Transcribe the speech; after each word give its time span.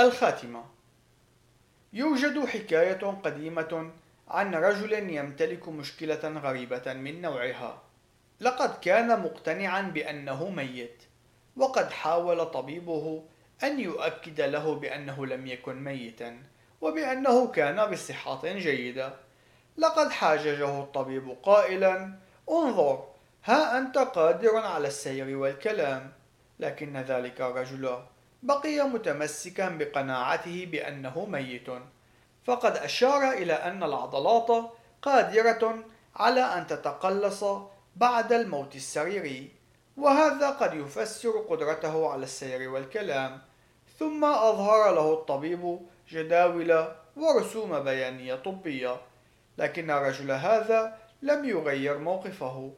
الخاتمة. 0.00 0.64
يوجد 1.92 2.44
حكاية 2.44 3.20
قديمة 3.24 3.90
عن 4.28 4.54
رجل 4.54 4.92
يمتلك 4.92 5.68
مشكلة 5.68 6.28
غريبة 6.28 6.92
من 6.92 7.20
نوعها. 7.20 7.82
لقد 8.40 8.80
كان 8.80 9.20
مقتنعا 9.22 9.82
بأنه 9.82 10.50
ميت 10.50 11.02
وقد 11.56 11.90
حاول 11.90 12.46
طبيبه 12.46 13.24
أن 13.62 13.80
يؤكد 13.80 14.40
له 14.40 14.74
بأنه 14.74 15.26
لم 15.26 15.46
يكن 15.46 15.84
ميتا 15.84 16.42
وبأنه 16.80 17.46
كان 17.46 17.90
بصحة 17.90 18.40
جيدة. 18.44 19.14
لقد 19.76 20.10
حاججه 20.10 20.80
الطبيب 20.80 21.36
قائلا 21.42 22.18
انظر 22.50 23.04
ها 23.44 23.78
أنت 23.78 23.98
قادر 23.98 24.56
على 24.56 24.88
السير 24.88 25.36
والكلام 25.36 26.12
لكن 26.60 26.96
ذلك 26.96 27.40
الرجل 27.40 27.98
بقي 28.42 28.88
متمسكا 28.88 29.68
بقناعته 29.68 30.68
بأنه 30.70 31.26
ميت. 31.26 31.66
فقد 32.44 32.76
أشار 32.76 33.32
إلى 33.32 33.52
أن 33.52 33.82
العضلات 33.82 34.70
قادرة 35.02 35.84
على 36.16 36.40
أن 36.40 36.66
تتقلص 36.66 37.44
بعد 37.96 38.32
الموت 38.32 38.76
السريري 38.76 39.50
وهذا 39.96 40.50
قد 40.50 40.74
يفسر 40.74 41.30
قدرته 41.30 42.10
على 42.10 42.22
السير 42.22 42.70
والكلام. 42.70 43.40
ثم 43.98 44.24
أظهر 44.24 44.94
له 44.94 45.12
الطبيب 45.12 45.78
جداول 46.10 46.86
ورسوم 47.16 47.80
بيانية 47.80 48.34
طبية. 48.34 49.00
لكن 49.58 49.90
الرجل 49.90 50.30
هذا 50.30 50.98
لم 51.22 51.44
يغير 51.44 51.98
موقفه 51.98 52.72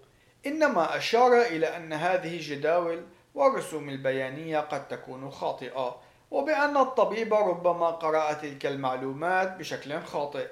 إنما 0.47 0.97
أشار 0.97 1.43
إلى 1.43 1.77
أن 1.77 1.93
هذه 1.93 2.37
الجداول 2.37 3.03
والرسوم 3.35 3.89
البيانية 3.89 4.59
قد 4.61 4.89
تكون 4.89 5.31
خاطئة 5.31 6.01
وبأن 6.31 6.77
الطبيب 6.77 7.35
ربما 7.35 7.91
قرأ 7.91 8.33
تلك 8.33 8.67
المعلومات 8.67 9.57
بشكل 9.57 10.01
خاطئ. 10.01 10.49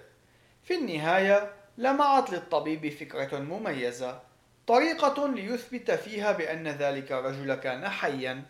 في 0.63 0.75
النهاية 0.75 1.53
لمعت 1.79 2.31
للطبيب 2.31 2.93
فكرة 2.93 3.39
مميزة 3.39 4.21
طريقة 4.67 5.29
ليثبت 5.29 5.91
فيها 5.91 6.33
بأن 6.33 6.69
ذلك 6.69 7.13
الرجل 7.13 7.55
كان 7.55 7.89
حيا. 7.89 8.43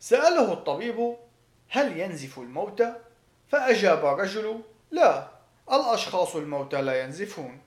سأله 0.00 0.52
الطبيب 0.52 1.16
هل 1.68 2.00
ينزف 2.00 2.38
الموتى؟ 2.38 2.94
فأجاب 3.48 4.06
الرجل 4.06 4.60
لا 4.90 5.28
الأشخاص 5.72 6.36
الموتى 6.36 6.82
لا 6.82 7.02
ينزفون. 7.02 7.60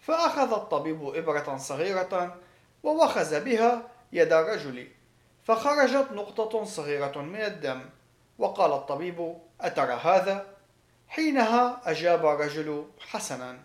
فأخذ 0.00 0.52
الطبيب 0.52 1.14
إبرة 1.14 1.56
صغيرة 1.56 2.36
ووخز 2.82 3.34
بها 3.34 3.88
يد 4.12 4.32
الرجل. 4.32 4.88
فخرجت 5.44 6.12
نقطة 6.12 6.64
صغيرة 6.64 7.18
من 7.20 7.40
الدم 7.40 7.80
وقال 8.38 8.72
الطبيب 8.72 9.36
أترى 9.60 9.92
هذا؟ 9.92 10.46
حينها 11.08 11.80
أجاب 11.84 12.26
الرجل 12.26 12.86
حسنا 13.00 13.58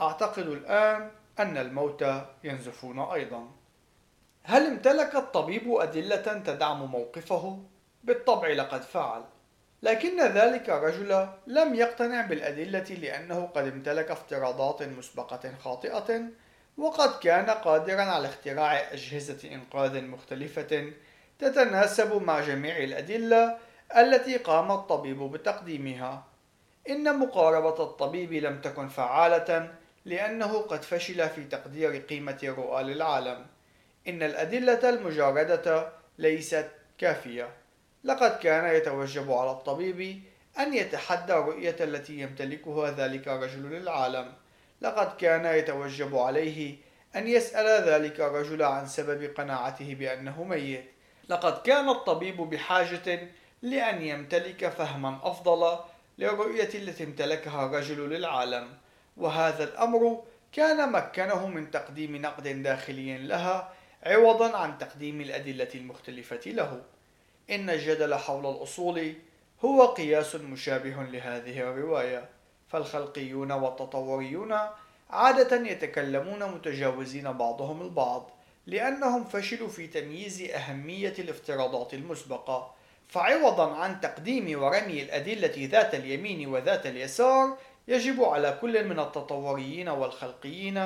أعتقد 0.00 0.46
الآن 0.46 1.10
أن 1.38 1.58
الموتى 1.58 2.26
ينزفون 2.44 2.98
أيضا 3.00 3.48
هل 4.42 4.66
امتلك 4.66 5.16
الطبيب 5.16 5.74
أدلة 5.74 6.42
تدعم 6.46 6.84
موقفه؟ 6.84 7.58
بالطبع 8.04 8.48
لقد 8.48 8.82
فعل 8.82 9.22
لكن 9.82 10.20
ذلك 10.20 10.70
الرجل 10.70 11.28
لم 11.46 11.74
يقتنع 11.74 12.26
بالأدلة 12.26 12.94
لأنه 12.94 13.46
قد 13.54 13.66
امتلك 13.66 14.10
افتراضات 14.10 14.82
مسبقة 14.82 15.54
خاطئة 15.64 16.22
وقد 16.78 17.18
كان 17.18 17.50
قادرا 17.50 18.02
على 18.02 18.28
اختراع 18.28 18.92
أجهزة 18.92 19.54
إنقاذ 19.54 20.04
مختلفة 20.04 20.92
تتناسب 21.40 22.22
مع 22.22 22.40
جميع 22.40 22.76
الأدلة 22.76 23.56
التي 23.96 24.36
قام 24.36 24.72
الطبيب 24.72 25.18
بتقديمها. 25.22 26.24
إن 26.90 27.18
مقاربة 27.18 27.82
الطبيب 27.82 28.32
لم 28.32 28.60
تكن 28.60 28.88
فعالة 28.88 29.74
لأنه 30.04 30.58
قد 30.58 30.82
فشل 30.82 31.28
في 31.28 31.44
تقدير 31.44 31.96
قيمة 31.96 32.38
الرؤى 32.42 32.82
للعالم. 32.82 33.46
إن 34.08 34.22
الأدلة 34.22 34.88
المجردة 34.88 35.88
ليست 36.18 36.68
كافية. 36.98 37.48
لقد 38.04 38.38
كان 38.38 38.74
يتوجب 38.74 39.32
على 39.32 39.50
الطبيب 39.50 40.22
أن 40.58 40.74
يتحدى 40.74 41.32
الرؤية 41.32 41.76
التي 41.80 42.20
يمتلكها 42.20 42.90
ذلك 42.90 43.28
الرجل 43.28 43.70
للعالم. 43.70 44.32
لقد 44.80 45.16
كان 45.16 45.46
يتوجب 45.46 46.16
عليه 46.16 46.76
أن 47.16 47.28
يسأل 47.28 47.88
ذلك 47.88 48.20
الرجل 48.20 48.62
عن 48.62 48.86
سبب 48.86 49.34
قناعته 49.36 49.94
بأنه 49.94 50.44
ميت. 50.44 50.99
لقد 51.30 51.62
كان 51.62 51.88
الطبيب 51.88 52.36
بحاجة 52.36 53.28
لأن 53.62 54.02
يمتلك 54.02 54.68
فهما 54.68 55.18
أفضل 55.22 55.78
للرؤية 56.18 56.70
التي 56.74 57.04
امتلكها 57.04 57.66
الرجل 57.66 58.10
للعالم 58.10 58.68
وهذا 59.16 59.64
الأمر 59.64 60.22
كان 60.52 60.92
مكنه 60.92 61.46
من 61.46 61.70
تقديم 61.70 62.16
نقد 62.16 62.62
داخلي 62.62 63.18
لها 63.18 63.72
عوضا 64.02 64.56
عن 64.56 64.78
تقديم 64.78 65.20
الأدلة 65.20 65.68
المختلفة 65.74 66.50
له. 66.50 66.82
إن 67.50 67.70
الجدل 67.70 68.14
حول 68.14 68.46
الأصول 68.46 69.14
هو 69.64 69.86
قياس 69.86 70.34
مشابه 70.34 71.02
لهذه 71.02 71.60
الرواية 71.60 72.28
فالخلقيون 72.68 73.52
والتطوريون 73.52 74.58
عادة 75.10 75.56
يتكلمون 75.56 76.52
متجاوزين 76.52 77.32
بعضهم 77.32 77.82
البعض. 77.82 78.30
لأنهم 78.70 79.24
فشلوا 79.24 79.68
في 79.68 79.86
تمييز 79.86 80.42
أهمية 80.42 81.14
الافتراضات 81.18 81.94
المسبقة 81.94 82.74
فعوضا 83.08 83.76
عن 83.76 84.00
تقديم 84.00 84.62
ورمي 84.62 85.02
الأدلة 85.02 85.68
ذات 85.70 85.94
اليمين 85.94 86.48
وذات 86.48 86.86
اليسار 86.86 87.56
يجب 87.88 88.24
على 88.24 88.58
كل 88.60 88.84
من 88.84 89.00
التطوريين 89.00 89.88
والخلقيين 89.88 90.76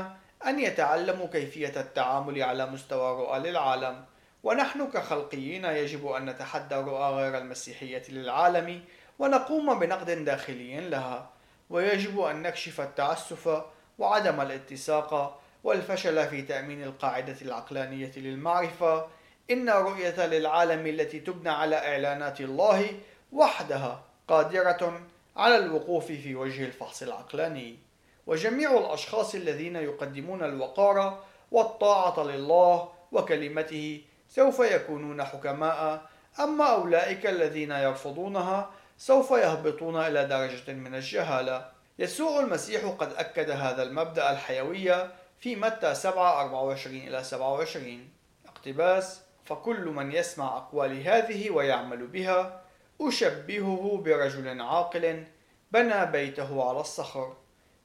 أن 0.47 0.61
يتعلموا 0.61 1.27
كيفية 1.27 1.81
التعامل 1.81 2.43
على 2.43 2.67
مستوى 2.67 3.23
رؤى 3.23 3.39
للعالم. 3.39 4.05
ونحن 4.43 4.87
كخلقيين 4.91 5.65
يجب 5.65 6.07
أن 6.07 6.27
نتحدى 6.27 6.75
رؤى 6.75 7.11
غير 7.15 7.39
المسيحية 7.39 8.03
للعالم 8.09 8.85
ونقوم 9.19 9.79
بنقد 9.79 10.11
داخلي 10.25 10.81
لها 10.81 11.31
ويجب 11.71 12.21
أن 12.21 12.43
نكشف 12.43 12.81
التعسف 12.81 13.63
وعدم 13.99 14.41
الاتساق 14.41 15.41
والفشل 15.65 16.27
في 16.29 16.43
تأمين 16.43 16.83
القاعدة 16.83 17.37
العقلانية 17.43 18.13
للمعرفة. 18.17 19.07
إن 19.51 19.69
الرؤية 19.69 20.27
للعالم 20.27 20.87
التي 20.87 21.21
تبنى 21.21 21.51
على 21.51 21.77
إعلانات 21.77 22.41
الله 22.41 23.01
وحدها 23.33 24.03
قادرة 24.29 25.01
على 25.37 25.57
الوقوف 25.57 26.07
في 26.07 26.35
وجه 26.35 26.65
الفحص 26.65 27.03
العقلاني. 27.03 27.79
وجميع 28.27 28.79
الأشخاص 28.79 29.35
الذين 29.35 29.77
يقدمون 29.77 30.45
الوقار 30.45 31.25
والطاعة 31.51 32.25
لله 32.25 32.89
وكلمته 33.13 34.03
سوف 34.29 34.61
يكونون 34.61 35.25
حكماء. 35.25 36.03
أما 36.41 36.65
أولئك 36.75 37.27
الذين 37.27 37.71
يرفضونها 37.71 38.71
سوف 38.99 39.31
يهبطون 39.31 39.97
إلى 39.97 40.25
درجة 40.25 40.73
من 40.73 40.95
الجهالة. 40.95 41.69
يسوع 41.99 42.41
المسيح 42.41 42.85
قد 42.85 43.13
أكد 43.13 43.51
هذا 43.51 43.83
المبدأ 43.83 44.33
الحيوي 44.33 45.09
في 45.45 45.57
متى 45.57 45.95
7 45.95 46.41
24 46.41 46.97
إلى 46.97 47.25
27 47.25 48.09
اقتباس 48.47 49.21
فكل 49.45 49.85
من 49.85 50.13
يسمع 50.13 50.57
أقوال 50.57 51.09
هذه 51.09 51.51
ويعمل 51.51 52.07
بها 52.07 52.61
أشبهه 53.01 54.03
برجل 54.05 54.61
عاقل 54.61 55.25
بنى 55.73 56.07
بيته 56.07 56.69
على 56.69 56.81
الصخر 56.81 57.37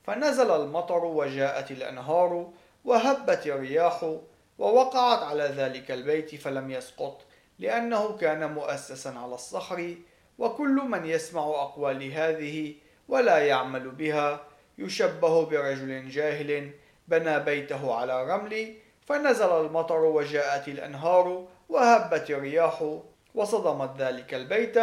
فنزل 0.04 0.52
المطر 0.52 1.06
وجاءت 1.06 1.72
الأنهار 1.72 2.52
وهبت 2.86 3.48
الرياح 3.48 4.16
ووقعت 4.60 5.24
على 5.24 5.44
ذلك 5.44 5.92
البيت 5.92 6.36
فلم 6.36 6.72
يسقط 6.72 7.22
لأنه 7.60 8.18
كان 8.18 8.54
مؤسسا 8.54 9.10
على 9.10 9.36
الصخر 9.36 9.96
وكل 10.38 10.76
من 10.76 11.06
يسمع 11.06 11.42
أقوال 11.42 12.12
هذه 12.14 12.76
ولا 13.08 13.38
يعمل 13.38 13.92
بها 13.92 14.44
يشبه 14.78 15.46
برجل 15.46 16.10
جاهل 16.10 16.72
بنى 17.10 17.40
بيته 17.40 17.96
على 17.96 18.24
رمل 18.24 18.76
فنزل 19.06 19.52
المطر 19.52 20.00
وجاءت 20.00 20.68
الأنهار 20.68 21.48
وهبت 21.70 22.30
الرياح 22.30 23.00
وصدمت 23.36 24.02
ذلك 24.02 24.34
البيت 24.34 24.78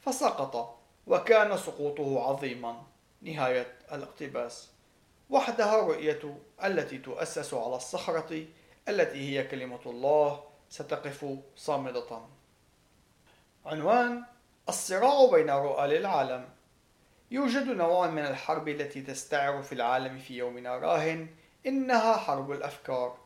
فسقط 0.00 0.78
وكان 1.06 1.56
سقوطه 1.56 2.28
عظيما. 2.28 2.82
نهاية 3.22 3.72
الاقتباس. 3.92 4.70
وحدها 5.30 5.80
الرؤية 5.80 6.38
التي 6.64 6.98
تؤسس 6.98 7.54
على 7.54 7.76
الصخرة 7.76 8.44
التي 8.88 9.18
هي 9.30 9.44
كلمة 9.44 9.80
الله 9.86 10.44
ستقف 10.68 11.26
صامدة. 11.56 12.20
عنوان 13.66 14.24
الصراع 14.68 15.30
بين 15.32 15.50
رؤى 15.50 15.86
للعالم. 15.86 16.48
يوجد 17.30 17.68
نوع 17.68 18.06
من 18.06 18.24
الحرب 18.24 18.68
التي 18.68 19.00
تستعر 19.00 19.62
في 19.62 19.72
العالم 19.72 20.18
في 20.18 20.36
يومنا 20.36 20.78
راهن 20.78 21.28
إنها 21.66 22.16
حرب 22.16 22.52
الأفكار. 22.52 23.16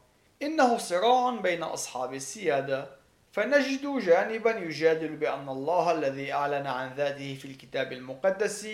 إنه 0.43 0.79
صراع 0.79 1.31
بين 1.31 1.63
أصحاب 1.63 2.15
السيادة. 2.15 2.87
فنجد 3.33 3.99
جانبا 3.99 4.51
يجادل 4.51 5.17
بأن 5.17 5.49
الله 5.49 5.93
الذي 5.93 6.33
أعلن 6.33 6.67
عن 6.67 6.95
ذاته 6.95 7.39
في 7.43 7.45
الكتاب 7.45 7.93
المقدس 7.93 8.69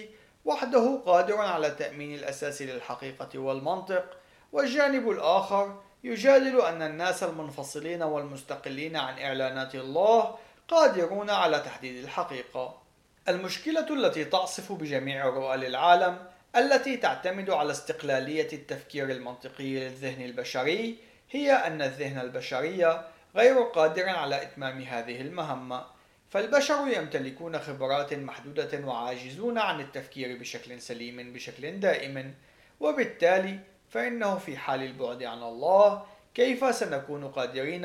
وحده 0.45 1.01
قادر 1.07 1.37
على 1.37 1.71
تأمين 1.71 2.15
الأساس 2.15 2.63
للحقيقة 2.63 3.39
والمنطق. 3.39 4.05
والجانب 4.53 5.11
الآخر 5.11 5.81
يجادل 6.05 6.61
أن 6.61 6.83
الناس 6.83 7.23
المنفصلين 7.23 8.03
والمستقلين 8.03 8.97
عن 8.97 9.19
إعلانات 9.19 9.75
الله 9.75 10.37
قادرون 10.69 11.31
على 11.31 11.59
تحديد 11.59 12.05
الحقيقة. 12.05 12.83
المشكلة 13.29 13.95
التي 13.95 14.25
تعصف 14.25 14.73
بجميع 14.73 15.27
رؤى 15.27 15.55
العالم 15.55 16.32
التي 16.57 16.97
تعتمد 16.97 17.51
على 17.51 17.71
استقلالية 17.71 18.49
التفكير 18.53 19.11
المنطقي 19.11 19.75
للذهن 19.75 20.23
البشري 20.23 20.99
هي 21.31 21.53
أن 21.53 21.83
الذهن 21.83 22.21
البشري 22.21 23.03
غير 23.37 23.63
قادر 23.63 24.09
على 24.09 24.43
إتمام 24.43 24.83
هذه 24.83 25.21
المهمة. 25.21 25.87
فالبشر 26.31 26.89
يمتلكون 26.97 27.59
خبرات 27.59 28.15
محدودة 28.15 28.87
وعاجزون 28.87 29.59
عن 29.59 29.81
التفكير 29.81 30.39
بشكل 30.39 30.81
سليم 30.81 31.33
بشكل 31.33 31.81
دائم. 31.81 32.35
وبالتالي 32.81 33.59
فإنه 33.91 34.39
في 34.39 34.57
حال 34.57 34.83
البعد 34.83 35.23
عن 35.23 35.43
الله 35.43 36.07
كيف 36.35 36.75
سنكون 36.75 37.29
قادرين 37.29 37.85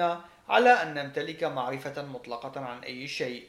على 0.50 0.70
أن 0.70 0.94
نمتلك 0.94 1.44
معرفة 1.44 2.02
مطلقة 2.02 2.62
عن 2.62 2.80
أي 2.84 3.08
شيء؟ 3.08 3.48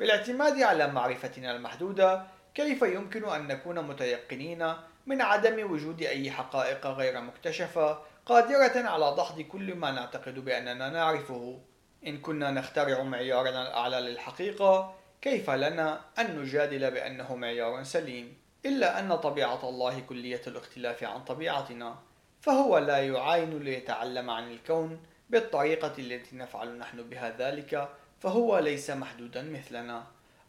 بالاعتماد 0.00 0.62
على 0.62 0.88
معرفتنا 0.88 1.56
المحدودة 1.56 2.37
كيف 2.54 2.82
يمكن 2.82 3.28
أن 3.28 3.46
نكون 3.46 3.84
متيقنين 3.84 4.74
من 5.06 5.22
عدم 5.22 5.72
وجود 5.72 6.02
أي 6.02 6.30
حقائق 6.30 6.86
غير 6.86 7.20
مكتشفة 7.20 7.98
قادرة 8.26 8.88
على 8.88 9.14
دحض 9.18 9.40
كل 9.40 9.74
ما 9.74 9.90
نعتقد 9.90 10.38
بأننا 10.44 10.88
نعرفه؟ 10.88 11.60
إن 12.06 12.18
كنا 12.18 12.50
نخترع 12.50 13.02
معيارنا 13.02 13.62
الأعلى 13.62 14.00
للحقيقة 14.00 14.94
كيف 15.22 15.50
لنا 15.50 16.00
أن 16.18 16.38
نجادل 16.38 16.90
بأنه 16.90 17.36
معيار 17.36 17.82
سليم؟ 17.82 18.36
إلا 18.66 19.00
أن 19.00 19.16
طبيعة 19.16 19.68
الله 19.68 20.00
كلية 20.00 20.40
الاختلاف 20.46 21.04
عن 21.04 21.24
طبيعتنا 21.24 21.98
فهو 22.40 22.78
لا 22.78 22.98
يعاين 23.06 23.58
ليتعلم 23.58 24.30
عن 24.30 24.50
الكون 24.50 25.00
بالطريقة 25.30 25.92
التي 25.98 26.36
نفعل 26.36 26.78
نحن 26.78 27.02
بها 27.02 27.36
ذلك 27.38 27.88
فهو 28.20 28.58
ليس 28.58 28.90
محدودا 28.90 29.42
مثلنا. 29.42 30.06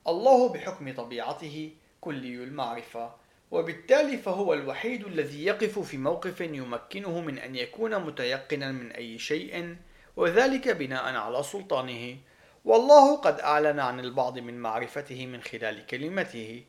الله 0.07 0.53
بحكم 0.53 0.93
طبيعته 0.93 1.71
كلي 2.01 2.43
المعرفة 2.43 3.11
وبالتالي 3.51 4.17
فهو 4.17 4.53
الوحيد 4.53 5.05
الذي 5.05 5.45
يقف 5.45 5.79
في 5.79 5.97
موقف 5.97 6.41
يمكنه 6.41 7.21
من 7.21 7.37
أن 7.37 7.55
يكون 7.55 7.99
متيقنا 7.99 8.71
من 8.71 8.91
أي 8.91 9.19
شيء 9.19 9.75
وذلك 10.15 10.69
بناء 10.69 11.15
على 11.15 11.43
سلطانه. 11.43 12.17
والله 12.65 13.15
قد 13.15 13.39
أعلن 13.39 13.79
عن 13.79 13.99
البعض 13.99 14.39
من 14.39 14.59
معرفته 14.59 15.25
من 15.25 15.41
خلال 15.41 15.85
كلمته. 15.85 16.63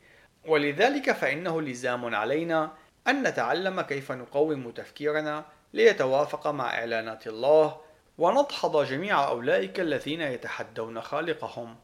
ولذلك 0.47 1.11
فإنه 1.11 1.61
لزام 1.61 2.15
علينا 2.15 2.71
أن 3.07 3.23
نتعلم 3.23 3.81
كيف 3.81 4.11
نقوم 4.11 4.71
تفكيرنا 4.71 5.45
ليتوافق 5.73 6.47
مع 6.47 6.69
إعلانات 6.79 7.27
الله 7.27 7.81
وندحض 8.17 8.85
جميع 8.85 9.27
أولئك 9.27 9.79
الذين 9.79 10.21
يتحدون 10.21 11.01
خالقهم. 11.01 11.75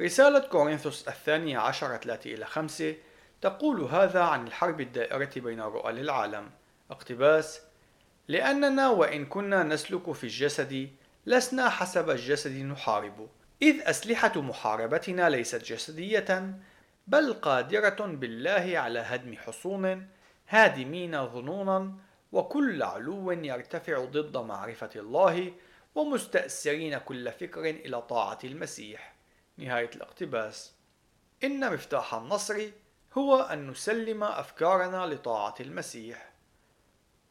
رسالة 0.00 0.38
كورنثوس 0.38 1.08
الثانية 1.08 1.58
عشر 1.58 1.96
3 1.96 2.34
إلى 2.34 2.46
5 2.46 2.94
تقول 3.40 3.80
هذا 3.80 4.22
عن 4.22 4.46
الحرب 4.46 4.80
الدائرة 4.80 5.30
بين 5.36 5.60
رؤى 5.60 5.90
العالم 5.90 6.50
اقتباس 6.90 7.60
لأننا 8.28 8.88
وإن 8.88 9.26
كنا 9.26 9.62
نسلك 9.62 10.12
في 10.12 10.24
الجسد 10.24 10.90
لسنا 11.26 11.68
حسب 11.68 12.10
الجسد 12.10 12.56
نحارب. 12.56 13.28
إذ 13.62 13.80
أسلحة 13.82 14.40
محاربتنا 14.40 15.30
ليست 15.30 15.64
جسدية 15.64 16.54
بل 17.06 17.32
قادرة 17.32 18.06
بالله 18.06 18.78
على 18.78 18.98
هدم 18.98 19.36
حصون 19.36 20.08
هادمين 20.48 21.26
ظنونا 21.26 21.92
وكل 22.32 22.82
علو 22.82 23.30
يرتفع 23.30 24.04
ضد 24.04 24.36
معرفة 24.36 24.90
الله 24.96 25.52
ومستأسرين 25.94 26.98
كل 26.98 27.32
فكر 27.32 27.60
إلى 27.60 28.02
طاعة 28.02 28.38
المسيح. 28.44 29.17
نهاية 29.58 29.90
الاقتباس. 29.96 30.72
إن 31.44 31.72
مفتاح 31.72 32.14
النصر 32.14 32.70
هو 33.18 33.40
أن 33.40 33.66
نسلم 33.70 34.24
أفكارنا 34.24 35.06
لطاعة 35.06 35.54
المسيح. 35.60 36.30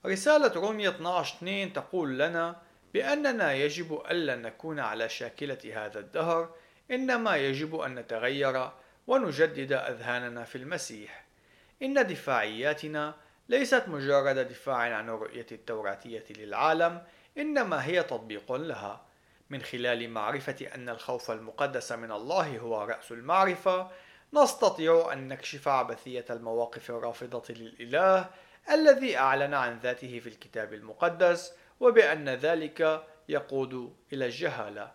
رسالة 0.06 0.54
رومية 0.54 0.90
12 0.90 1.70
تقول 1.76 2.20
لنا 2.20 2.62
بأننا 2.94 3.54
يجب 3.54 4.02
ألا 4.12 4.36
نكون 4.36 4.80
على 4.80 5.10
شاكلة 5.10 5.86
هذا 5.86 6.00
الدهر 6.00 6.56
إنما 6.92 7.36
يجب 7.36 7.76
أن 7.76 7.96
نتغير 7.96 8.72
ونجدد 9.08 9.72
أذهاننا 9.72 10.44
في 10.44 10.58
المسيح. 10.58 11.26
إن 11.82 12.08
دفاعياتنا 12.08 13.16
ليست 13.50 13.84
مجرد 13.88 14.36
دفاع 14.36 14.76
عن 14.76 15.10
الرؤية 15.10 15.46
التوراتية 15.52 16.26
للعالم 16.30 17.04
إنما 17.38 17.86
هي 17.86 18.04
تطبيق 18.04 18.52
لها. 18.52 19.07
من 19.50 19.62
خلال 19.62 20.10
معرفة 20.10 20.68
أن 20.76 20.90
الخوف 20.90 21.32
المقدس 21.32 21.92
من 21.92 22.12
الله 22.12 22.58
هو 22.58 22.84
رأس 22.84 23.12
المعرفة 23.12 23.92
نستطيع 24.34 25.14
أن 25.14 25.28
نكشف 25.28 25.68
عبثية 25.68 26.26
المواقف 26.30 26.92
الرافضة 26.92 27.44
للإله 27.54 28.30
الذي 28.72 29.18
أعلن 29.18 29.54
عن 29.54 29.80
ذاته 29.80 30.20
في 30.20 30.30
الكتاب 30.30 30.74
المقدس 30.74 31.54
وبأن 31.80 32.30
ذلك 32.30 33.04
يقود 33.30 33.96
إلى 34.14 34.26
الجهالة. 34.26 34.92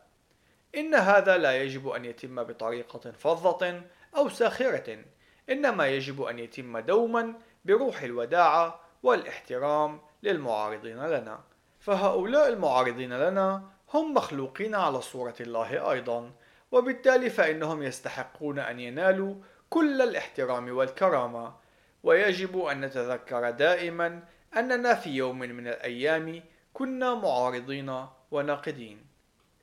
إن 0.74 0.94
هذا 0.94 1.36
لا 1.36 1.62
يجب 1.62 1.88
أن 1.88 2.04
يتم 2.04 2.42
بطريقة 2.42 3.10
فظة 3.10 3.82
أو 4.16 4.28
ساخرة، 4.28 5.04
إنما 5.50 5.86
يجب 5.86 6.22
أن 6.22 6.38
يتم 6.38 6.78
دوما 6.78 7.34
بروح 7.64 8.02
الوداعة 8.02 8.80
والاحترام 9.02 10.00
للمعارضين 10.22 11.06
لنا. 11.06 11.40
فهؤلاء 11.80 12.48
المعارضين 12.48 13.12
لنا 13.12 13.71
هم 13.94 14.14
مخلوقين 14.14 14.74
على 14.74 15.00
صورة 15.00 15.34
الله 15.40 15.92
أيضا، 15.92 16.30
وبالتالي 16.72 17.30
فإنهم 17.30 17.82
يستحقون 17.82 18.58
أن 18.58 18.80
ينالوا 18.80 19.34
كل 19.70 20.02
الاحترام 20.02 20.76
والكرامة، 20.76 21.54
ويجب 22.02 22.64
أن 22.64 22.80
نتذكر 22.80 23.50
دائما 23.50 24.22
أننا 24.56 24.94
في 24.94 25.10
يوم 25.10 25.38
من 25.38 25.68
الأيام 25.68 26.42
كنا 26.72 27.14
معارضين 27.14 28.06
وناقدين. 28.30 29.06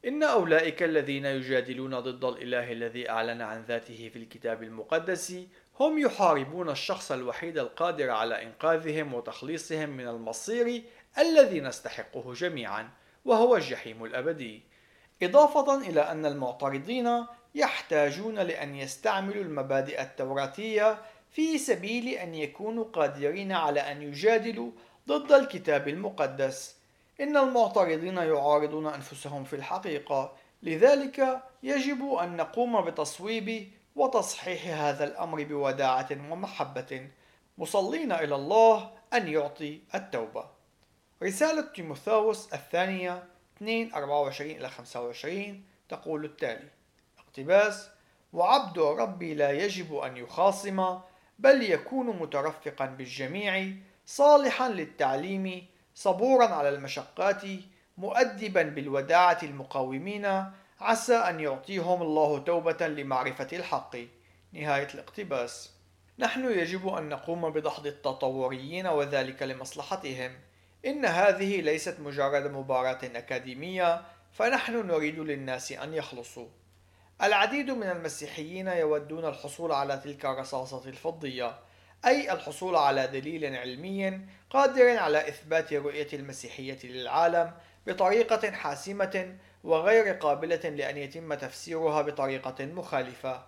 إن 0.06 0.24
أولئك 0.24 0.84
الذين 0.84 1.26
يجادلون 1.26 2.00
ضد 2.00 2.26
الإله 2.26 2.72
الذي 2.72 3.10
أعلن 3.10 3.42
عن 3.42 3.62
ذاته 3.62 4.10
في 4.14 4.20
الكتاب 4.20 4.64
المقدس 4.64 5.36
هم 5.80 5.98
يحاربون 5.98 6.70
الشخص 6.70 7.12
الوحيد 7.12 7.58
القادر 7.58 8.10
على 8.10 8.44
إنقاذهم 8.44 9.14
وتخليصهم 9.14 9.90
من 9.90 10.08
المصير 10.08 10.84
الذي 11.18 11.62
نستحقه 11.62 12.34
جميعا. 12.34 12.90
وهو 13.26 13.56
الجحيم 13.56 14.06
الأبدي. 14.06 14.62
إضافة 15.24 15.78
إلى 15.78 16.02
أن 16.02 16.26
المعترضين 16.26 17.26
يحتاجون 17.56 18.40
لأن 18.40 18.76
يستعملوا 18.76 19.44
المبادئ 19.44 20.02
التوراتية 20.02 20.98
في 21.32 21.58
سبيل 21.58 22.08
أن 22.08 22.36
يكونوا 22.36 22.84
قادرين 22.84 23.52
على 23.52 23.80
أن 23.80 24.02
يجادلوا 24.02 24.72
ضد 25.08 25.32
الكتاب 25.32 25.88
المقدس. 25.88 26.76
إن 27.22 27.38
المعترضين 27.38 28.18
يعارضون 28.18 28.88
أنفسهم 28.88 29.44
في 29.44 29.56
الحقيقة. 29.56 30.36
لذلك 30.64 31.44
يجب 31.64 32.14
أن 32.14 32.38
نقوم 32.38 32.82
بتصويب 32.82 33.72
وتصحيح 33.96 34.68
هذا 34.68 35.04
الأمر 35.04 35.44
بوداعة 35.44 36.10
ومحبة. 36.32 37.08
مصلين 37.58 38.12
إلى 38.12 38.36
الله 38.36 38.92
أن 39.14 39.28
يعطي 39.28 39.80
التوبة. 39.96 40.59
رسالة 41.24 41.62
تيموثاوس 41.62 42.54
الثانية 42.54 43.24
2 43.58 43.94
24 43.94 44.52
إلى 44.52 44.70
25 44.70 45.64
تقول 45.90 46.26
التالي 46.26 46.70
اقتباس 47.20 47.90
وعبد 48.34 48.80
ربي 48.80 49.34
لا 49.34 49.52
يجب 49.52 49.96
أن 49.96 50.18
يخاصم 50.18 51.00
بل 51.40 51.72
يكون 51.72 52.08
مترفقا 52.08 52.86
بالجميع 52.86 53.74
صالحا 54.06 54.70
للتعليم 54.70 55.66
صبورا 55.96 56.48
على 56.48 56.70
المشقات 56.70 57.42
مؤدبا 57.98 58.64
بالوداعة 58.64 59.40
المقاومين 59.44 60.46
عسى 60.80 61.16
أن 61.16 61.40
يعطيهم 61.40 62.02
الله 62.02 62.40
توبة 62.40 62.88
لمعرفة 62.88 63.48
الحق. 63.54 63.96
نهاية 64.54 64.88
الاقتباس. 64.94 65.74
نحن 66.20 66.52
يجب 66.52 66.88
أن 66.88 67.10
نقوم 67.10 67.50
بدحض 67.50 67.88
التطوريين 67.88 68.88
وذلك 68.88 69.44
لمصلحتهم. 69.44 70.32
إن 70.86 71.06
هذه 71.06 71.62
ليست 71.62 72.00
مجرد 72.00 72.52
مباراة 72.52 73.00
أكاديمية 73.04 74.02
فنحن 74.32 74.88
نريد 74.88 75.20
للناس 75.20 75.72
أن 75.72 75.94
يخلصوا. 75.94 76.48
العديد 77.24 77.72
من 77.72 77.84
المسيحيين 77.84 78.68
يودون 78.68 79.26
الحصول 79.26 79.72
على 79.72 79.98
تلك 79.98 80.26
الرصاصة 80.26 80.90
الفضية 80.90 81.60
أي 82.06 82.32
الحصول 82.32 82.76
على 82.76 83.08
دليل 83.08 83.56
علمي 83.56 84.20
قادر 84.50 84.98
على 84.98 85.28
إثبات 85.28 85.74
رؤية 85.74 86.08
المسيحية 86.14 86.80
للعالم 86.84 87.52
بطريقة 87.88 88.52
حاسمة 88.52 89.36
وغير 89.64 90.14
قابلة 90.14 90.70
لأن 90.70 90.98
يتم 90.98 91.34
تفسيرها 91.34 92.02
بطريقة 92.02 92.66
مخالفة. 92.66 93.44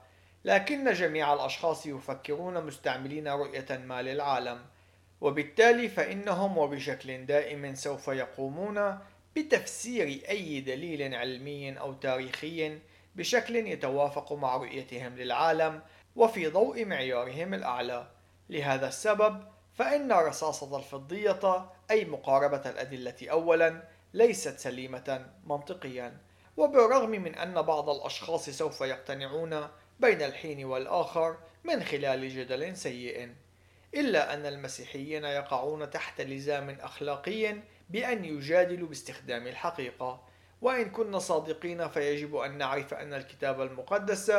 لكن 0.46 0.94
جميع 0.94 1.34
الأشخاص 1.34 1.86
يفكرون 1.86 2.66
مستعملين 2.66 3.28
رؤية 3.28 3.78
ما 3.86 4.02
للعالم. 4.02 4.60
وبالتالي 5.22 5.90
فإنهم 5.90 6.58
وبشكل 6.58 7.26
دائم 7.26 7.76
سوف 7.76 8.08
يقومون 8.08 8.98
بتفسير 9.36 10.22
أي 10.30 10.62
دليل 10.62 11.16
علمي 11.16 11.80
أو 11.80 11.94
تاريخي 11.94 12.80
بشكل 13.16 13.56
يتوافق 13.56 14.34
مع 14.34 14.58
رؤيتهم 14.58 15.16
للعالم 15.16 15.82
وفي 16.16 16.48
ضوء 16.48 16.86
معيارهم 16.86 17.54
الأعلى. 17.54 18.08
لهذا 18.50 18.88
السبب 18.88 19.44
فإن 19.74 20.12
رصاصة 20.12 20.78
الفضية 20.78 21.70
أي 21.92 22.06
مقاربة 22.06 22.70
الأدلة 22.70 23.16
أولا 23.22 23.84
ليست 24.14 24.60
سليمة 24.60 25.26
منطقيا. 25.46 26.18
وبالرغم 26.58 27.10
من 27.10 27.36
أن 27.36 27.62
بعض 27.62 27.90
الأشخاص 27.90 28.50
سوف 28.50 28.82
يقتنعون 28.82 29.68
بين 30.00 30.22
الحين 30.22 30.66
والآخر 30.66 31.38
من 31.64 31.84
خلال 31.84 32.30
جدل 32.30 32.78
سيء. 32.78 33.30
إلا 33.96 34.34
أن 34.34 34.46
المسيحيين 34.46 35.24
يقعون 35.24 35.90
تحت 35.90 36.22
لزام 36.22 36.70
أخلاقي 36.70 37.56
بأن 37.90 38.26
يجادلوا 38.26 38.88
باستخدام 38.88 39.48
الحقيقة. 39.48 40.24
وإن 40.62 40.90
كنا 40.90 41.20
صادقين 41.20 41.90
فيجب 41.90 42.36
أن 42.36 42.58
نعرف 42.58 42.94
أن 42.94 43.14
الكتاب 43.14 43.62
المقدس 43.62 44.32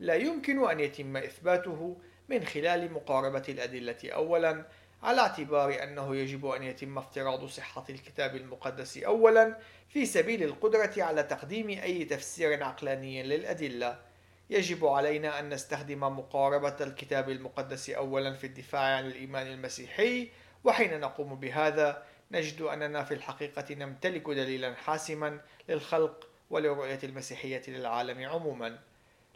لا 0.00 0.14
يمكن 0.14 0.70
أن 0.70 0.80
يتم 0.80 1.16
إثباته 1.16 1.96
من 2.28 2.44
خلال 2.44 2.92
مقاربة 2.92 3.42
الأدلة. 3.48 3.96
أولا 4.04 4.66
على 5.02 5.20
اعتبار 5.20 5.82
أنه 5.82 6.16
يجب 6.16 6.46
أن 6.46 6.62
يتم 6.62 6.98
افتراض 6.98 7.44
صحة 7.44 7.84
الكتاب 7.90 8.36
المقدس. 8.36 8.98
أولا 8.98 9.58
في 9.88 10.06
سبيل 10.06 10.42
القدرة 10.42 10.92
على 10.96 11.22
تقديم 11.22 11.68
أي 11.68 12.04
تفسير 12.04 12.64
عقلاني 12.64 13.22
للأدلة. 13.22 14.05
يجب 14.50 14.86
علينا 14.86 15.38
أن 15.40 15.48
نستخدم 15.48 16.00
مقاربة 16.00 16.76
الكتاب 16.80 17.30
المقدس 17.30 17.90
أولا 17.90 18.32
في 18.34 18.46
الدفاع 18.46 18.96
عن 18.96 19.06
الإيمان 19.06 19.46
المسيحي 19.46 20.28
وحين 20.64 21.00
نقوم 21.00 21.34
بهذا 21.34 22.02
نجد 22.30 22.62
أننا 22.62 23.04
في 23.04 23.14
الحقيقة 23.14 23.74
نمتلك 23.74 24.26
دليلا 24.30 24.74
حاسما 24.74 25.40
للخلق 25.68 26.28
ولرؤية 26.50 26.98
المسيحية 27.04 27.62
للعالم 27.68 28.24
عموما. 28.28 28.78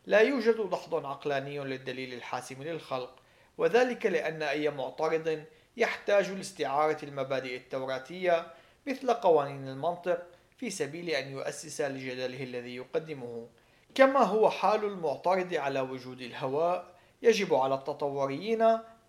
لا 0.07 0.21
يوجد 0.21 0.71
دحض 0.71 1.07
عقلاني 1.07 1.59
للدليل 1.59 2.15
الحاسم 2.15 2.63
للخلق 2.63 3.17
وذلك 3.59 4.07
لأن 4.07 4.43
أي 4.43 4.71
معترض 4.71 5.45
يحتاج 5.77 6.31
لاستعارة 6.31 7.05
المبادئ 7.05 7.57
التوراتية 7.57 8.47
مثل 8.87 9.13
قوانين 9.13 9.69
المنطق 9.69 10.23
في 10.57 10.71
سبيل 10.71 11.11
أن 11.11 11.33
يؤسس 11.33 11.81
لجدله 11.81 12.43
الذي 12.43 12.77
يقدمه. 12.77 13.49
كما 13.95 14.21
هو 14.21 14.51
حال 14.51 14.85
المعترض 14.85 15.55
على 15.55 15.81
وجود 15.81 16.21
الهواء 16.21 16.95
يجب 17.23 17.55
على 17.55 17.75
التطوريين 17.75 18.63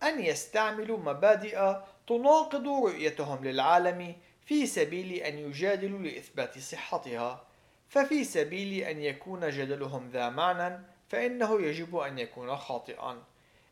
أن 0.04 0.20
يستعملوا 0.20 0.98
مبادئ 0.98 1.76
تناقض 2.08 2.68
رؤيتهم 2.68 3.44
للعالم 3.46 4.16
في 4.46 4.66
سبيل 4.66 5.14
أن 5.14 5.38
يجادلوا 5.38 6.00
لإثبات 6.00 6.60
صحتها. 6.60 7.44
ففي 7.90 8.24
سبيل 8.24 8.84
أن 8.84 9.02
يكون 9.02 9.50
جدلهم 9.50 10.10
ذا 10.10 10.30
معنى 10.30 10.80
فإنه 11.10 11.62
يجب 11.62 11.96
أن 11.96 12.20
يكون 12.20 12.56
خاطئا. 12.56 13.24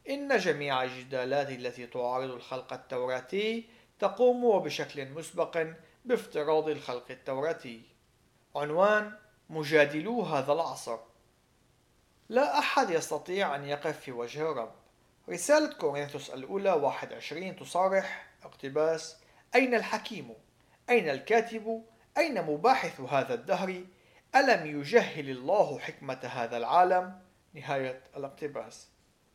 إن 0.10 0.38
جميع 0.38 0.84
الجدالات 0.84 1.50
التي 1.50 1.88
تعارض 1.88 2.32
الخلق 2.32 2.74
التوراتي 2.74 3.66
تقوم 4.00 4.44
وبشكل 4.44 5.06
مسبق 5.06 5.68
بافتراض 6.06 6.70
الخلق 6.70 7.06
التوراتي. 7.10 7.82
عنوان 8.56 9.12
مجادلو 9.50 10.22
هذا 10.22 10.54
العصر 10.54 10.98
لا 12.30 12.60
أحد 12.60 12.90
يستطيع 12.90 13.56
أن 13.56 13.66
يقف 13.66 14.00
في 14.00 14.12
وجه 14.12 14.52
الرب 14.52 14.72
رسالة 15.30 15.74
كورنثوس 15.74 16.30
الأولى 16.30 16.72
21 16.72 17.56
تصارح 17.56 18.28
اقتباس 18.44 19.18
أين 19.56 19.76
الحكيم؟ 19.76 20.34
أين 20.90 21.10
الكاتب؟ 21.10 21.84
أين 22.18 22.42
مباحث 22.46 23.02
هذا 23.02 23.34
الدهر؟ 23.34 23.84
ألم 24.36 24.80
يجهل 24.80 25.30
الله 25.30 25.80
حكمة 25.80 26.20
هذا 26.24 26.58
العالم؟ 26.58 27.22
نهاية 27.54 28.04
الاقتباس 28.18 28.88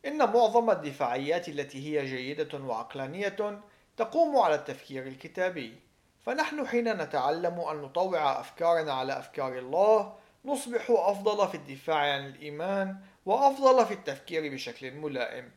إن 0.05 0.17
معظم 0.17 0.69
الدفاعيات 0.69 1.49
التي 1.49 1.87
هي 1.87 2.05
جيدة 2.05 2.59
وعقلانية 2.59 3.61
تقوم 3.97 4.37
على 4.37 4.55
التفكير 4.55 5.07
الكتابي 5.07 5.79
فنحن 6.25 6.67
حين 6.67 6.93
نتعلم 6.97 7.59
أن 7.59 7.77
نطوع 7.77 8.39
أفكارنا 8.39 8.93
على 8.93 9.19
أفكار 9.19 9.57
الله 9.57 10.15
نصبح 10.45 10.85
أفضل 10.89 11.47
في 11.47 11.55
الدفاع 11.55 11.97
عن 11.97 12.25
الإيمان 12.25 12.97
وأفضل 13.25 13.85
في 13.85 13.93
التفكير 13.93 14.53
بشكل 14.53 14.91
ملائم. 14.91 15.51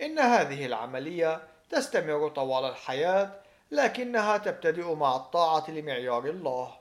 إن 0.00 0.18
هذه 0.18 0.66
العملية 0.66 1.42
تستمر 1.70 2.28
طوال 2.28 2.64
الحياة 2.64 3.32
لكنها 3.70 4.36
تبتدئ 4.36 4.94
مع 4.94 5.16
الطاعة 5.16 5.70
لمعيار 5.70 6.24
الله. 6.24 6.74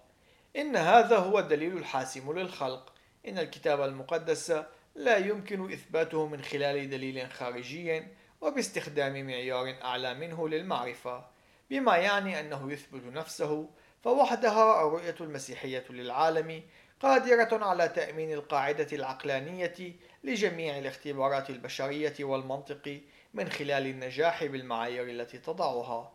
إن 0.56 0.76
هذا 0.76 1.18
هو 1.18 1.40
الدليل 1.40 1.78
الحاسم 1.78 2.40
للخلق. 2.40 2.94
إن 3.28 3.38
الكتاب 3.40 3.82
المقدس 3.82 4.64
لا 4.96 5.18
يمكن 5.18 5.74
إثباته 5.74 6.28
من 6.28 6.42
خلال 6.42 6.90
دليل 6.90 7.32
خارجي 7.32 8.04
وباستخدام 8.42 9.28
معيار 9.28 9.76
أعلى 9.84 10.14
منه 10.14 10.50
للمعرفة. 10.50 11.39
بما 11.70 11.98
يعني 11.98 12.40
أنه 12.40 12.72
يثبت 12.72 13.04
نفسه 13.04 13.70
فوحدها 14.04 14.88
الرؤية 14.88 15.16
المسيحية 15.22 15.86
للعالم 15.90 16.64
قادرة 17.00 17.66
على 17.66 17.90
تأمين 17.90 18.34
القاعدة 18.34 18.88
العقلانية 18.94 19.96
لجميع 20.24 20.78
الاختبارات 20.78 21.50
البشرية 21.50 22.16
والمنطق 22.20 23.02
من 23.34 23.50
خلال 23.50 23.88
النجاح 23.88 24.46
بالمعايير 24.46 25.04
التي 25.10 25.38
تضعها. 25.38 26.12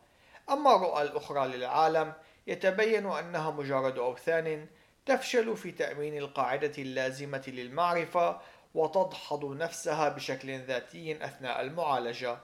أما 0.51 0.77
الرؤى 0.77 1.03
الأخرى 1.03 1.49
للعالم 1.49 2.13
يتبين 2.47 3.07
أنها 3.07 3.51
مجرد 3.51 3.99
أوثان 3.99 4.67
تفشل 5.07 5.57
في 5.57 5.71
تأمين 5.71 6.19
القاعدة 6.19 6.73
اللازمة 6.79 7.45
للمعرفة 7.47 8.41
وتدحض 8.75 9.45
نفسها 9.45 10.09
بشكل 10.09 10.59
ذاتي 10.59 11.25
أثناء 11.25 11.61
المعالجة. 11.61 12.39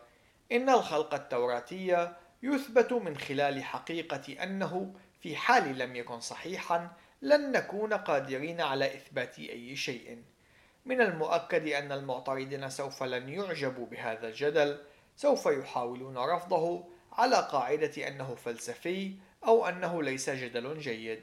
إن 0.52 0.70
الخلق 0.70 1.14
التوراتي 1.14 2.12
يثبت 2.42 2.92
من 2.92 3.16
خلال 3.16 3.64
حقيقة 3.64 4.42
أنه 4.42 4.94
في 5.20 5.36
حال 5.36 5.78
لم 5.78 5.96
يكن 5.96 6.20
صحيحا 6.20 6.90
لن 7.22 7.52
نكون 7.52 7.92
قادرين 7.92 8.60
على 8.60 8.94
إثبات 8.94 9.38
أي 9.38 9.76
شيء. 9.76 10.22
من 10.86 11.00
المؤكد 11.00 11.66
أن 11.66 11.92
المعترضين 11.92 12.70
سوف 12.70 13.02
لن 13.02 13.28
يعجبوا 13.28 13.86
بهذا 13.86 14.28
الجدل 14.28 14.78
سوف 15.16 15.46
يحاولون 15.46 16.18
رفضه 16.18 16.84
على 17.12 17.36
قاعدة 17.36 18.08
أنه 18.08 18.34
فلسفي 18.34 19.12
أو 19.46 19.66
أنه 19.66 20.02
ليس 20.02 20.30
جدل 20.30 20.78
جيد 20.78 21.22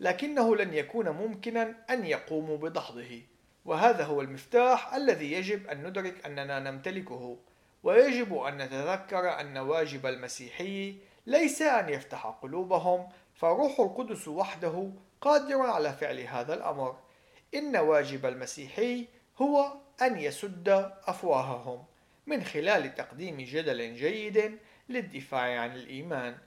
لكنه 0.00 0.56
لن 0.56 0.74
يكون 0.74 1.08
ممكنا 1.08 1.74
أن 1.90 2.06
يقوموا 2.06 2.56
بدحضه 2.58 3.22
وهذا 3.64 4.04
هو 4.04 4.20
المفتاح 4.20 4.94
الذي 4.94 5.32
يجب 5.32 5.66
أن 5.66 5.86
ندرك 5.86 6.26
أننا 6.26 6.58
نمتلكه. 6.70 7.38
ويجب 7.82 8.36
أن 8.36 8.56
نتذكر 8.56 9.40
أن 9.40 9.58
واجب 9.58 10.06
المسيحي 10.06 10.96
ليس 11.26 11.62
أن 11.62 11.88
يفتح 11.88 12.26
قلوبهم 12.26 13.08
فروح 13.34 13.80
القدس 13.80 14.28
وحده 14.28 14.90
قادر 15.20 15.60
على 15.60 15.92
فعل 15.92 16.20
هذا 16.20 16.54
الأمر. 16.54 16.96
إن 17.54 17.76
واجب 17.76 18.26
المسيحي 18.26 19.06
هو 19.38 19.72
أن 20.02 20.18
يسد 20.18 20.92
أفواههم 21.06 21.84
من 22.26 22.44
خلال 22.44 22.94
تقديم 22.94 23.36
جدل 23.36 23.94
جيد 23.94 24.58
للدفاع 24.88 25.60
عن 25.60 25.72
الإيمان. 25.72 26.38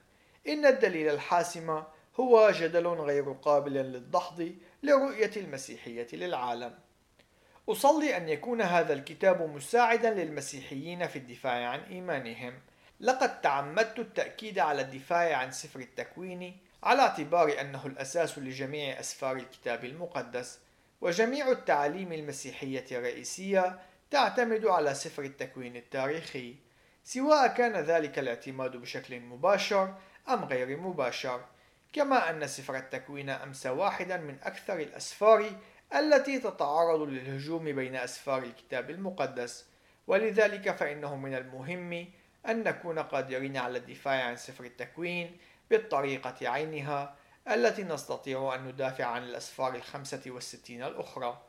إن 0.48 0.66
الدليل 0.66 1.08
الحاسم 1.08 1.82
هو 2.20 2.50
جدل 2.50 2.86
غير 2.86 3.32
قابل 3.32 3.72
للدحض 3.72 4.52
لرؤية 4.82 5.30
المسيحية 5.36 6.08
للعالم. 6.12 6.78
أصلي 7.68 8.16
أن 8.16 8.28
يكون 8.28 8.62
هذا 8.62 8.92
الكتاب 8.92 9.42
مساعدا 9.42 10.10
للمسيحيين 10.10 11.06
في 11.06 11.16
الدفاع 11.16 11.68
عن 11.68 11.80
إيمانهم. 11.80 12.54
لقد 13.00 13.40
تعمدت 13.40 13.98
التأكيد 13.98 14.58
على 14.58 14.82
الدفاع 14.82 15.36
عن 15.36 15.50
سفر 15.50 15.80
التكوين 15.80 16.56
على 16.82 17.02
اعتبار 17.02 17.60
أنه 17.60 17.86
الأساس 17.86 18.38
لجميع 18.38 19.00
أسفار 19.00 19.36
الكتاب 19.36 19.84
المقدس 19.84 20.58
وجميع 21.00 21.50
التعاليم 21.50 22.12
المسيحية 22.12 22.84
الرئيسية 22.92 23.78
تعتمد 24.10 24.66
على 24.66 24.94
سفر 24.94 25.22
التكوين 25.22 25.76
التاريخي. 25.76 26.54
سواء 27.04 27.46
كان 27.46 27.76
ذلك 27.76 28.18
الاعتماد 28.18 28.76
بشكل 28.76 29.20
مباشر 29.20 29.94
أم 30.28 30.44
غير 30.44 30.76
مباشر 30.76 31.44
كما 31.92 32.30
أن 32.30 32.46
سفر 32.46 32.76
التكوين 32.76 33.30
أمس 33.30 33.66
واحدا 33.66 34.16
من 34.16 34.38
أكثر 34.42 34.78
الأسفار 34.78 35.52
التي 35.94 36.38
تتعرض 36.38 37.00
للهجوم 37.00 37.64
بين 37.64 37.96
أسفار 37.96 38.42
الكتاب 38.42 38.90
المقدس. 38.90 39.66
ولذلك 40.06 40.70
فإنه 40.70 41.16
من 41.16 41.34
المهم 41.34 42.06
أن 42.48 42.62
نكون 42.62 42.98
قادرين 42.98 43.56
على 43.56 43.78
الدفاع 43.78 44.24
عن 44.24 44.36
سفر 44.36 44.64
التكوين 44.64 45.36
بالطريقة 45.70 46.48
عينها 46.48 47.14
التي 47.50 47.82
نستطيع 47.82 48.54
أن 48.54 48.68
ندافع 48.68 49.04
عن 49.04 49.22
الأسفار 49.22 49.74
الخمسة 49.74 50.22
والستين 50.26 50.82
الأخرى. 50.82 51.42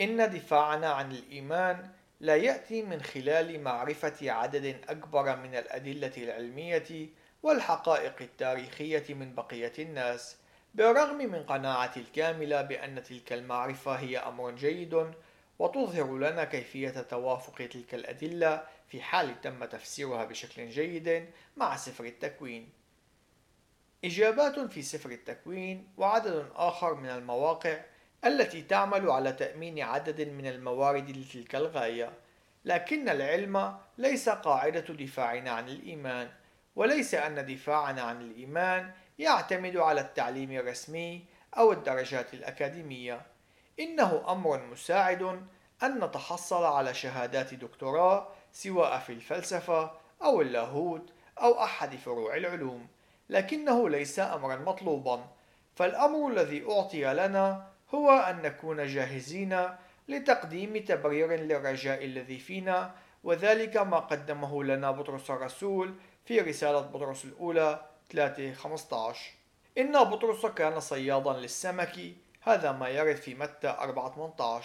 إن 0.00 0.30
دفاعنا 0.30 0.92
عن 0.92 1.12
الإيمان 1.12 1.90
لا 2.20 2.36
يأتي 2.36 2.82
من 2.82 3.02
خلال 3.02 3.60
معرفة 3.60 4.30
عدد 4.30 4.76
أكبر 4.88 5.36
من 5.36 5.54
الأدلة 5.54 6.12
العلمية 6.16 7.08
والحقائق 7.42 8.14
التاريخية 8.20 9.14
من 9.14 9.34
بقية 9.34 9.72
الناس. 9.78 10.36
بالرغم 10.74 11.18
من 11.18 11.42
قناعتي 11.42 12.00
الكاملة 12.00 12.62
بأن 12.62 13.02
تلك 13.02 13.32
المعرفة 13.32 13.92
هي 13.92 14.18
أمر 14.18 14.50
جيد 14.50 15.12
وتظهر 15.58 16.18
لنا 16.18 16.44
كيفية 16.44 16.90
توافق 16.90 17.66
تلك 17.66 17.94
الأدلة 17.94 18.64
في 18.88 19.00
حال 19.02 19.40
تم 19.40 19.64
تفسيرها 19.64 20.24
بشكل 20.24 20.68
جيد 20.68 21.26
مع 21.56 21.76
سفر 21.76 22.04
التكوين. 22.04 22.68
إجابات 24.04 24.60
في 24.60 24.82
سفر 24.82 25.10
التكوين 25.10 25.88
وعدد 25.96 26.46
آخر 26.54 26.94
من 26.94 27.08
المواقع 27.08 27.80
التي 28.24 28.62
تعمل 28.62 29.10
على 29.10 29.32
تأمين 29.32 29.80
عدد 29.80 30.28
من 30.28 30.46
الموارد 30.46 31.10
لتلك 31.10 31.54
الغاية، 31.54 32.12
لكن 32.64 33.08
العلم 33.08 33.78
ليس 33.98 34.28
قاعدة 34.28 34.80
دفاعنا 34.80 35.50
عن 35.50 35.68
الإيمان، 35.68 36.30
وليس 36.76 37.14
أن 37.14 37.46
دفاعنا 37.46 38.02
عن 38.02 38.20
الإيمان 38.20 38.92
يعتمد 39.18 39.76
على 39.76 40.00
التعليم 40.00 40.52
الرسمي 40.52 41.24
أو 41.56 41.72
الدرجات 41.72 42.34
الأكاديمية. 42.34 43.22
إنه 43.80 44.32
أمر 44.32 44.66
مساعد 44.66 45.22
أن 45.82 46.04
نتحصل 46.04 46.64
على 46.64 46.94
شهادات 46.94 47.54
دكتوراه 47.54 48.28
سواء 48.52 48.98
في 48.98 49.12
الفلسفة 49.12 49.90
أو 50.22 50.40
اللاهوت 50.40 51.12
أو 51.42 51.64
أحد 51.64 51.96
فروع 51.96 52.36
العلوم، 52.36 52.88
لكنه 53.28 53.88
ليس 53.88 54.18
أمرا 54.18 54.56
مطلوبا، 54.56 55.24
فالأمر 55.76 56.28
الذي 56.28 56.64
أعطي 56.70 57.04
لنا 57.14 57.68
هو 57.94 58.10
أن 58.10 58.42
نكون 58.42 58.86
جاهزين 58.86 59.68
لتقديم 60.08 60.84
تبرير 60.84 61.32
للرجاء 61.32 62.04
الذي 62.04 62.38
فينا 62.38 62.94
وذلك 63.24 63.76
ما 63.76 63.98
قدمه 63.98 64.64
لنا 64.64 64.90
بطرس 64.90 65.30
الرسول 65.30 65.94
في 66.24 66.40
رسالة 66.40 66.80
بطرس 66.80 67.24
الأولى 67.24 67.93
3:15 68.10 69.34
إن 69.78 70.04
بطرس 70.04 70.46
كان 70.46 70.80
صيادا 70.80 71.32
للسمك 71.32 72.00
هذا 72.40 72.72
ما 72.72 72.88
يرد 72.88 73.16
في 73.16 73.34
متى 73.34 73.68
4:18 73.68 74.64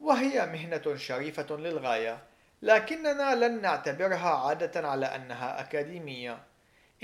وهي 0.00 0.46
مهنة 0.46 0.96
شريفة 0.96 1.56
للغاية 1.56 2.18
لكننا 2.62 3.34
لن 3.34 3.62
نعتبرها 3.62 4.28
عادة 4.28 4.88
على 4.88 5.06
أنها 5.06 5.60
أكاديمية. 5.60 6.38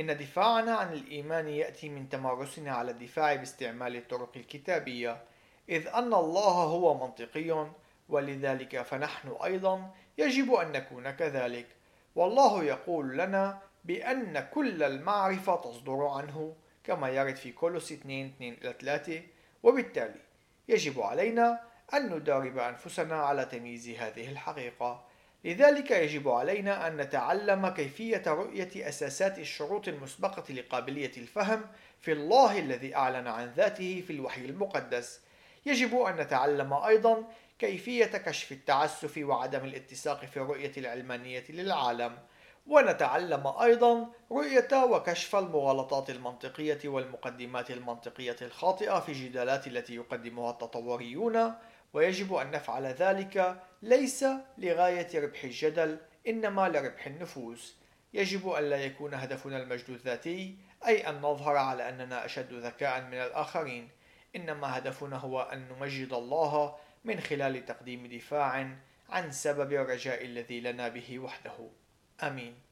إن 0.01 0.17
دفاعنا 0.17 0.77
عن 0.77 0.93
الإيمان 0.93 1.49
يأتي 1.49 1.89
من 1.89 2.09
تمارسنا 2.09 2.73
على 2.73 2.91
الدفاع 2.91 3.35
باستعمال 3.35 3.97
الطرق 3.97 4.31
الكتابية 4.37 5.23
إذ 5.69 5.87
أن 5.87 6.15
الله 6.15 6.53
هو 6.53 7.07
منطقي 7.07 7.67
ولذلك 8.09 8.83
فنحن 8.83 9.37
أيضا 9.45 9.91
يجب 10.19 10.55
أن 10.55 10.73
نكون 10.73 11.11
كذلك. 11.11 11.67
والله 12.15 12.65
يقول 12.65 13.19
لنا 13.19 13.59
بأن 13.87 14.49
كل 14.55 14.83
المعرفة 14.83 15.57
تصدر 15.57 16.07
عنه 16.07 16.57
كما 16.85 17.09
يرد 17.09 17.37
في 17.37 17.53
كولوس 17.53 17.93
2 17.93 18.27
2 18.27 18.53
إلى 18.53 18.75
3 18.81 19.23
وبالتالي 19.63 20.21
يجب 20.69 21.01
علينا 21.01 21.61
أن 21.95 22.15
ندرب 22.17 22.59
أنفسنا 22.59 23.17
على 23.17 23.45
تمييز 23.45 23.89
هذه 23.89 24.31
الحقيقة. 24.31 25.05
لذلك 25.45 25.91
يجب 25.91 26.29
علينا 26.29 26.87
أن 26.87 26.97
نتعلم 26.97 27.69
كيفية 27.69 28.23
رؤية 28.27 28.89
أساسات 28.89 29.39
الشروط 29.39 29.89
المسبقة 29.89 30.53
لقابلية 30.53 31.13
الفهم 31.17 31.67
في 32.01 32.13
الله 32.13 32.59
الذي 32.59 32.97
أعلن 32.97 33.27
عن 33.27 33.53
ذاته 33.57 34.05
في 34.07 34.13
الوحي 34.13 34.45
المقدس. 34.45 35.21
يجب 35.67 35.97
أن 35.97 36.17
نتعلم 36.17 36.73
أيضا 36.73 37.25
كيفية 37.59 38.05
كشف 38.05 38.53
التعسف 38.53 39.19
وعدم 39.19 39.65
الاتساق 39.65 40.25
في 40.25 40.37
الرؤية 40.37 40.73
العلمانية 40.77 41.45
للعالم. 41.49 42.19
ونتعلم 42.67 43.47
أيضا 43.47 44.07
رؤية 44.33 44.85
وكشف 44.85 45.37
المغالطات 45.37 46.11
المنطقية 46.11 46.79
والمقدمات 46.85 47.71
المنطقية 47.71 48.37
الخاطئة 48.43 49.01
في 49.01 49.09
الجدالات 49.09 49.67
التي 49.67 49.95
يقدمها 49.95 50.51
التطوريون 50.51 51.55
ويجب 51.93 52.35
أن 52.35 52.51
نفعل 52.51 52.85
ذلك 52.87 53.63
ليس 53.83 54.25
لغاية 54.59 55.21
ربح 55.21 55.45
الجدل 55.45 55.99
إنما 56.29 56.69
لربح 56.69 57.07
النفوس. 57.07 57.77
يجب 58.15 58.49
أن 58.49 58.65
لا 58.65 58.85
يكون 58.85 59.15
هدفنا 59.15 59.63
المجد 59.63 59.91
الذاتي 59.91 60.57
أي 60.87 61.09
أن 61.09 61.15
نظهر 61.15 61.57
على 61.57 61.89
أننا 61.89 62.25
أشد 62.25 62.53
ذكاء 62.53 63.01
من 63.03 63.15
الآخرين. 63.15 63.89
إنما 64.37 64.79
هدفنا 64.79 65.17
هو 65.17 65.43
أن 65.43 65.69
نمجد 65.69 66.13
الله 66.13 66.77
من 67.05 67.21
خلال 67.21 67.65
تقديم 67.65 68.07
دفاع 68.07 68.69
عن 69.11 69.31
سبب 69.31 69.73
الرجاء 69.73 70.25
الذي 70.25 70.61
لنا 70.61 70.89
به 70.89 71.19
وحده. 71.19 71.71
Amém. 72.19 72.66